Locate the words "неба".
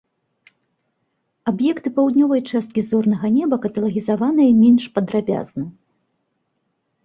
3.37-3.55